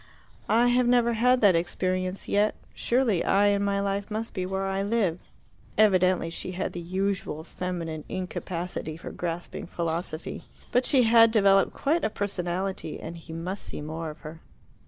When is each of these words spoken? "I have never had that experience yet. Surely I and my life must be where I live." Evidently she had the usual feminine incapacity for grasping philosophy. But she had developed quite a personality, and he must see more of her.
"I 0.49 0.69
have 0.69 0.87
never 0.87 1.13
had 1.13 1.41
that 1.41 1.55
experience 1.55 2.27
yet. 2.27 2.55
Surely 2.73 3.23
I 3.23 3.45
and 3.49 3.63
my 3.63 3.79
life 3.79 4.09
must 4.09 4.33
be 4.33 4.47
where 4.47 4.65
I 4.65 4.81
live." 4.81 5.19
Evidently 5.77 6.31
she 6.31 6.53
had 6.53 6.73
the 6.73 6.79
usual 6.79 7.43
feminine 7.43 8.03
incapacity 8.09 8.97
for 8.97 9.11
grasping 9.11 9.67
philosophy. 9.67 10.43
But 10.71 10.87
she 10.87 11.03
had 11.03 11.29
developed 11.29 11.73
quite 11.75 12.03
a 12.03 12.09
personality, 12.09 12.99
and 12.99 13.15
he 13.15 13.31
must 13.31 13.63
see 13.63 13.79
more 13.79 14.09
of 14.09 14.21
her. 14.21 14.41